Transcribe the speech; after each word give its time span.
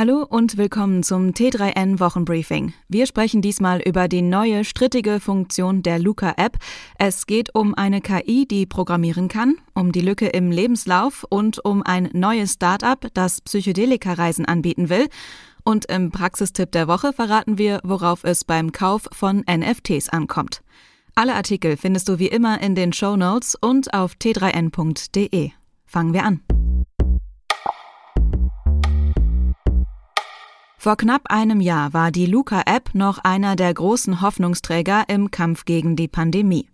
Hallo 0.00 0.24
und 0.26 0.56
willkommen 0.56 1.02
zum 1.02 1.32
T3N 1.32 2.00
Wochenbriefing. 2.00 2.72
Wir 2.88 3.04
sprechen 3.04 3.42
diesmal 3.42 3.82
über 3.82 4.08
die 4.08 4.22
neue 4.22 4.64
strittige 4.64 5.20
Funktion 5.20 5.82
der 5.82 5.98
Luca-App. 5.98 6.56
Es 6.98 7.26
geht 7.26 7.54
um 7.54 7.74
eine 7.74 8.00
KI, 8.00 8.46
die 8.48 8.64
programmieren 8.64 9.28
kann, 9.28 9.56
um 9.74 9.92
die 9.92 10.00
Lücke 10.00 10.28
im 10.28 10.52
Lebenslauf 10.52 11.26
und 11.28 11.62
um 11.62 11.82
ein 11.82 12.08
neues 12.14 12.54
Start-up, 12.54 13.08
das 13.12 13.42
Psychedelika-Reisen 13.42 14.46
anbieten 14.46 14.88
will. 14.88 15.06
Und 15.64 15.84
im 15.84 16.10
Praxistipp 16.10 16.72
der 16.72 16.88
Woche 16.88 17.12
verraten 17.12 17.58
wir, 17.58 17.80
worauf 17.84 18.24
es 18.24 18.46
beim 18.46 18.72
Kauf 18.72 19.06
von 19.12 19.44
NFTs 19.46 20.08
ankommt. 20.08 20.62
Alle 21.14 21.34
Artikel 21.34 21.76
findest 21.76 22.08
du 22.08 22.18
wie 22.18 22.28
immer 22.28 22.62
in 22.62 22.74
den 22.74 22.94
Show 22.94 23.16
Notes 23.16 23.54
und 23.54 23.92
auf 23.92 24.14
t3n.de. 24.14 25.50
Fangen 25.84 26.14
wir 26.14 26.24
an. 26.24 26.40
Vor 30.82 30.96
knapp 30.96 31.30
einem 31.30 31.60
Jahr 31.60 31.92
war 31.92 32.10
die 32.10 32.24
Luca-App 32.24 32.94
noch 32.94 33.18
einer 33.18 33.54
der 33.54 33.74
großen 33.74 34.22
Hoffnungsträger 34.22 35.04
im 35.08 35.30
Kampf 35.30 35.66
gegen 35.66 35.94
die 35.94 36.08
Pandemie. 36.08 36.70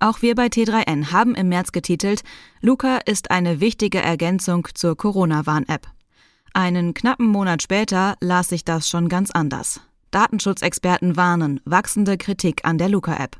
Auch 0.00 0.22
wir 0.22 0.34
bei 0.34 0.46
T3N 0.46 1.12
haben 1.12 1.34
im 1.34 1.50
März 1.50 1.70
getitelt, 1.70 2.22
Luca 2.62 2.96
ist 3.04 3.30
eine 3.30 3.60
wichtige 3.60 4.00
Ergänzung 4.00 4.68
zur 4.72 4.96
Corona-Warn-App. 4.96 5.86
Einen 6.54 6.94
knappen 6.94 7.26
Monat 7.26 7.60
später 7.60 8.16
las 8.22 8.48
sich 8.48 8.64
das 8.64 8.88
schon 8.88 9.10
ganz 9.10 9.30
anders. 9.30 9.82
Datenschutzexperten 10.12 11.18
warnen 11.18 11.60
wachsende 11.66 12.16
Kritik 12.16 12.64
an 12.64 12.78
der 12.78 12.88
Luca-App. 12.88 13.36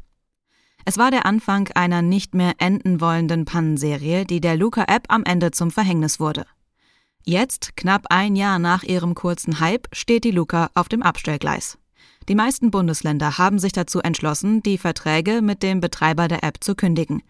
Es 0.85 0.99
war 0.99 1.11
der 1.11 1.25
Anfang 1.25 1.71
einer 1.75 2.03
nicht 2.03 2.35
mehr 2.35 2.53
enden 2.59 3.01
wollenden 3.01 3.47
Pannenserie, 3.47 4.27
die 4.27 4.43
der 4.43 4.57
Luca-App 4.57 5.07
am 5.09 5.25
Ende 5.25 5.53
zum 5.53 5.71
Verhängnis 5.71 6.21
wurde. 6.21 6.45
Jetzt, 7.25 7.77
knapp 7.77 8.07
ein 8.11 8.35
Jahr 8.35 8.59
nach 8.59 8.83
ihrem 8.83 9.15
kurzen 9.15 9.61
Hype, 9.61 9.87
steht 9.93 10.25
die 10.25 10.33
Luca 10.33 10.71
auf 10.75 10.89
dem 10.89 11.03
Abstellgleis. 11.03 11.79
Die 12.29 12.35
meisten 12.35 12.71
Bundesländer 12.71 13.39
haben 13.39 13.59
sich 13.59 13.73
dazu 13.73 14.01
entschlossen, 14.01 14.63
die 14.63 14.79
Verträge 14.79 15.41
mit 15.41 15.63
dem 15.63 15.81
Betreiber 15.81 16.27
der 16.27 16.43
App 16.43 16.63
zu 16.63 16.75
kündigen. 16.75 17.23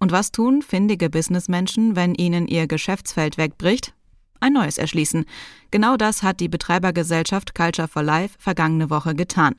Und 0.00 0.12
was 0.12 0.32
tun 0.32 0.62
findige 0.62 1.10
Businessmenschen, 1.10 1.94
wenn 1.94 2.14
ihnen 2.14 2.48
ihr 2.48 2.66
Geschäftsfeld 2.66 3.38
wegbricht? 3.38 3.94
Ein 4.40 4.52
neues 4.52 4.78
erschließen. 4.78 5.24
Genau 5.70 5.96
das 5.96 6.22
hat 6.22 6.40
die 6.40 6.48
Betreibergesellschaft 6.48 7.54
Culture 7.54 7.88
for 7.88 8.02
Life 8.02 8.36
vergangene 8.38 8.90
Woche 8.90 9.14
getan. 9.14 9.56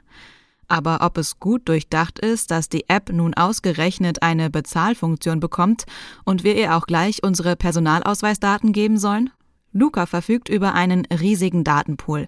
Aber 0.68 1.00
ob 1.02 1.18
es 1.18 1.40
gut 1.40 1.68
durchdacht 1.68 2.20
ist, 2.20 2.52
dass 2.52 2.70
die 2.70 2.88
App 2.88 3.12
nun 3.12 3.34
ausgerechnet 3.34 4.22
eine 4.22 4.50
Bezahlfunktion 4.50 5.40
bekommt 5.40 5.86
und 6.24 6.44
wir 6.44 6.56
ihr 6.56 6.76
auch 6.76 6.86
gleich 6.86 7.24
unsere 7.24 7.56
Personalausweisdaten 7.56 8.72
geben 8.72 8.98
sollen? 8.98 9.32
Luca 9.72 10.06
verfügt 10.06 10.50
über 10.50 10.74
einen 10.74 11.06
riesigen 11.06 11.64
Datenpool. 11.64 12.28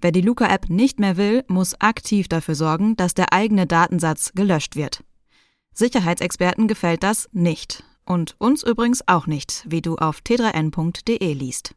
Wer 0.00 0.12
die 0.12 0.20
Luca-App 0.20 0.68
nicht 0.68 0.98
mehr 0.98 1.16
will, 1.16 1.44
muss 1.48 1.80
aktiv 1.80 2.28
dafür 2.28 2.54
sorgen, 2.54 2.96
dass 2.96 3.14
der 3.14 3.32
eigene 3.32 3.66
Datensatz 3.66 4.32
gelöscht 4.34 4.76
wird. 4.76 5.04
Sicherheitsexperten 5.74 6.68
gefällt 6.68 7.02
das 7.02 7.28
nicht. 7.32 7.84
Und 8.04 8.34
uns 8.38 8.64
übrigens 8.64 9.06
auch 9.06 9.26
nicht, 9.26 9.64
wie 9.68 9.80
du 9.80 9.96
auf 9.96 10.18
t3n.de 10.18 11.32
liest. 11.32 11.74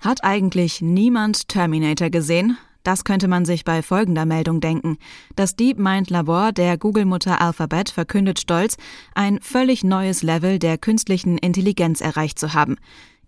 Hat 0.00 0.24
eigentlich 0.24 0.80
niemand 0.80 1.48
Terminator 1.48 2.10
gesehen? 2.10 2.58
Das 2.82 3.04
könnte 3.04 3.28
man 3.28 3.44
sich 3.44 3.64
bei 3.64 3.82
folgender 3.82 4.24
Meldung 4.24 4.60
denken. 4.60 4.98
Das 5.36 5.54
DeepMind-Labor 5.54 6.52
der 6.52 6.78
Google-Mutter 6.78 7.40
Alphabet 7.40 7.90
verkündet 7.90 8.40
stolz, 8.40 8.76
ein 9.14 9.40
völlig 9.40 9.84
neues 9.84 10.22
Level 10.22 10.58
der 10.58 10.78
künstlichen 10.78 11.36
Intelligenz 11.36 12.00
erreicht 12.00 12.38
zu 12.38 12.54
haben. 12.54 12.76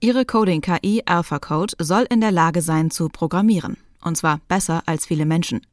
Ihre 0.05 0.25
Coding-KI 0.25 1.05
AlphaCode 1.07 1.77
soll 1.79 2.07
in 2.11 2.21
der 2.21 2.33
Lage 2.33 2.61
sein 2.61 2.91
zu 2.91 3.09
programmieren. 3.09 3.77
Und 4.03 4.17
zwar 4.17 4.41
besser 4.49 4.83
als 4.87 5.07
viele 5.07 5.27
Menschen. 5.27 5.65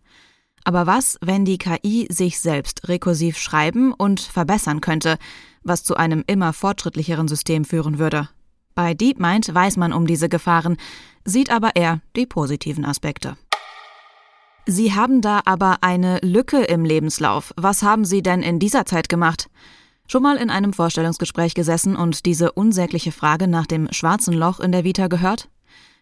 Aber 0.64 0.86
was, 0.86 1.18
wenn 1.22 1.46
die 1.46 1.58
KI 1.58 2.06
sich 2.12 2.40
selbst 2.40 2.88
rekursiv 2.88 3.40
schreiben 3.40 3.92
und 3.92 4.20
verbessern 4.20 4.82
könnte, 4.82 5.18
was 5.64 5.84
zu 5.84 5.96
einem 5.98 6.24
immer 6.28 6.54
fortschrittlicheren 6.54 7.28
System 7.28 7.66
führen 7.66 7.98
würde? 7.98 8.30
Bei 8.76 8.94
DeepMind 8.94 9.52
weiß 9.52 9.78
man 9.78 9.94
um 9.94 10.06
diese 10.06 10.30
Gefahren, 10.30 10.78
sieht 11.26 11.50
aber 11.50 11.76
eher 11.76 12.02
die 12.16 12.28
positiven 12.28 12.86
Aspekte. 12.86 13.36
Sie 14.68 14.94
haben 14.94 15.22
da 15.22 15.42
aber 15.46 15.80
eine 15.82 16.20
Lücke 16.20 16.60
im 16.66 16.86
Lebenslauf. 16.86 17.52
Was 17.58 17.82
haben 17.82 18.06
Sie 18.06 18.22
denn 18.22 18.44
in 18.44 18.60
dieser 18.60 18.86
Zeit 18.86 19.10
gemacht? 19.10 19.50
Schon 20.12 20.24
mal 20.24 20.38
in 20.38 20.50
einem 20.50 20.74
Vorstellungsgespräch 20.74 21.54
gesessen 21.54 21.96
und 21.96 22.26
diese 22.26 22.52
unsägliche 22.54 23.12
Frage 23.12 23.48
nach 23.48 23.68
dem 23.68 23.94
schwarzen 23.94 24.34
Loch 24.34 24.60
in 24.60 24.72
der 24.72 24.84
Vita 24.84 25.06
gehört? 25.06 25.50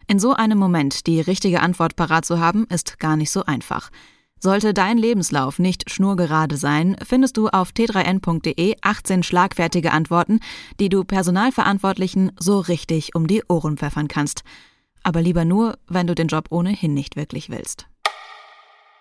In 0.06 0.18
so 0.18 0.32
einem 0.32 0.56
Moment 0.56 1.06
die 1.06 1.20
richtige 1.20 1.60
Antwort 1.60 1.94
parat 1.94 2.24
zu 2.24 2.40
haben, 2.40 2.64
ist 2.70 2.98
gar 2.98 3.18
nicht 3.18 3.30
so 3.30 3.44
einfach. 3.44 3.90
Sollte 4.40 4.72
dein 4.72 4.96
Lebenslauf 4.96 5.58
nicht 5.58 5.90
schnurgerade 5.90 6.56
sein, 6.56 6.96
findest 7.06 7.36
du 7.36 7.48
auf 7.48 7.72
t3n.de 7.72 8.76
18 8.80 9.24
schlagfertige 9.24 9.92
Antworten, 9.92 10.40
die 10.80 10.88
du 10.88 11.04
Personalverantwortlichen 11.04 12.32
so 12.40 12.60
richtig 12.60 13.14
um 13.14 13.26
die 13.26 13.42
Ohren 13.46 13.76
pfeffern 13.76 14.08
kannst. 14.08 14.42
Aber 15.02 15.20
lieber 15.20 15.44
nur, 15.44 15.76
wenn 15.86 16.06
du 16.06 16.14
den 16.14 16.28
Job 16.28 16.46
ohnehin 16.48 16.94
nicht 16.94 17.16
wirklich 17.16 17.50
willst. 17.50 17.88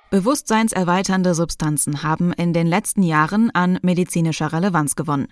Bewusstseinserweiternde 0.10 1.36
Substanzen 1.36 2.02
haben 2.02 2.32
in 2.32 2.54
den 2.54 2.66
letzten 2.66 3.04
Jahren 3.04 3.52
an 3.52 3.78
medizinischer 3.82 4.54
Relevanz 4.54 4.96
gewonnen. 4.96 5.28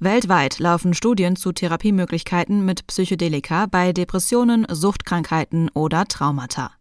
Weltweit 0.00 0.58
laufen 0.58 0.94
Studien 0.94 1.36
zu 1.36 1.52
Therapiemöglichkeiten 1.52 2.64
mit 2.64 2.88
Psychedelika 2.88 3.66
bei 3.66 3.92
Depressionen, 3.92 4.66
Suchtkrankheiten 4.68 5.70
oder 5.74 6.06
Traumata. 6.06 6.72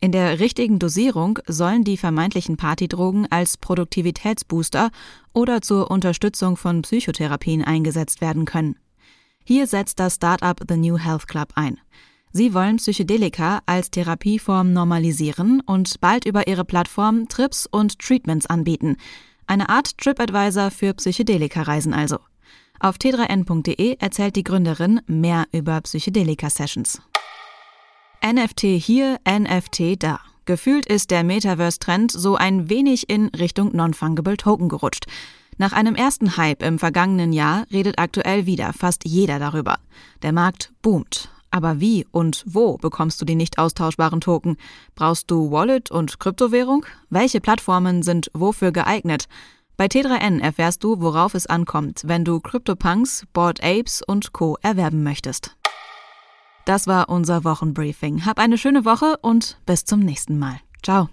In 0.00 0.12
der 0.12 0.38
richtigen 0.38 0.78
Dosierung 0.78 1.38
sollen 1.46 1.82
die 1.82 1.96
vermeintlichen 1.96 2.58
Partydrogen 2.58 3.26
als 3.30 3.56
Produktivitätsbooster 3.56 4.90
oder 5.32 5.62
zur 5.62 5.90
Unterstützung 5.90 6.58
von 6.58 6.82
Psychotherapien 6.82 7.64
eingesetzt 7.64 8.20
werden 8.20 8.44
können. 8.44 8.76
Hier 9.44 9.66
setzt 9.66 9.98
das 9.98 10.16
Startup 10.16 10.60
The 10.68 10.76
New 10.76 10.98
Health 10.98 11.26
Club 11.26 11.52
ein. 11.54 11.80
Sie 12.34 12.54
wollen 12.54 12.76
Psychedelika 12.76 13.60
als 13.66 13.90
Therapieform 13.90 14.72
normalisieren 14.72 15.60
und 15.66 16.00
bald 16.00 16.24
über 16.24 16.46
ihre 16.46 16.64
Plattform 16.64 17.28
Trips 17.28 17.66
und 17.66 17.98
Treatments 17.98 18.46
anbieten. 18.46 18.96
Eine 19.46 19.68
Art 19.68 19.98
TripAdvisor 19.98 20.70
für 20.70 20.94
Psychedelika-Reisen 20.94 21.92
also. 21.92 22.18
Auf 22.80 22.96
t3n.de 22.96 23.96
erzählt 23.98 24.36
die 24.36 24.44
Gründerin 24.44 25.02
mehr 25.06 25.44
über 25.52 25.80
Psychedelika-Sessions. 25.82 27.02
NFT 28.24 28.60
hier, 28.78 29.18
NFT 29.28 30.02
da. 30.02 30.20
Gefühlt 30.46 30.86
ist 30.86 31.10
der 31.10 31.24
Metaverse-Trend 31.24 32.10
so 32.10 32.36
ein 32.36 32.70
wenig 32.70 33.10
in 33.10 33.26
Richtung 33.28 33.76
Non-Fungible 33.76 34.38
Token 34.38 34.70
gerutscht. 34.70 35.04
Nach 35.58 35.72
einem 35.72 35.94
ersten 35.94 36.38
Hype 36.38 36.62
im 36.62 36.78
vergangenen 36.78 37.32
Jahr 37.32 37.66
redet 37.70 37.98
aktuell 37.98 38.46
wieder 38.46 38.72
fast 38.72 39.04
jeder 39.04 39.38
darüber. 39.38 39.78
Der 40.22 40.32
Markt 40.32 40.72
boomt. 40.80 41.28
Aber 41.52 41.80
wie 41.80 42.06
und 42.10 42.42
wo 42.46 42.78
bekommst 42.78 43.20
du 43.20 43.24
die 43.24 43.36
nicht 43.36 43.58
austauschbaren 43.58 44.20
Token? 44.20 44.56
Brauchst 44.96 45.30
du 45.30 45.52
Wallet 45.52 45.90
und 45.90 46.18
Kryptowährung? 46.18 46.84
Welche 47.10 47.40
Plattformen 47.40 48.02
sind 48.02 48.30
wofür 48.32 48.72
geeignet? 48.72 49.28
Bei 49.76 49.86
T3N 49.86 50.40
erfährst 50.40 50.82
du, 50.82 51.00
worauf 51.00 51.34
es 51.34 51.46
ankommt, 51.46 52.02
wenn 52.06 52.24
du 52.24 52.40
CryptoPunks, 52.40 53.26
Bored 53.32 53.62
Apes 53.62 54.02
und 54.02 54.32
Co. 54.32 54.56
erwerben 54.62 55.02
möchtest. 55.02 55.56
Das 56.64 56.86
war 56.86 57.08
unser 57.08 57.44
Wochenbriefing. 57.44 58.24
Hab 58.24 58.38
eine 58.38 58.56
schöne 58.56 58.84
Woche 58.84 59.18
und 59.20 59.58
bis 59.66 59.84
zum 59.84 60.00
nächsten 60.00 60.38
Mal. 60.38 60.56
Ciao. 60.82 61.08